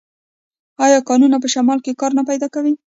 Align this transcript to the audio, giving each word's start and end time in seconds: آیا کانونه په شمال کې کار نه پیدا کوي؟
آیا 0.85 0.99
کانونه 1.09 1.37
په 1.43 1.47
شمال 1.53 1.79
کې 1.85 1.97
کار 2.01 2.11
نه 2.19 2.23
پیدا 2.29 2.47
کوي؟ 2.53 2.73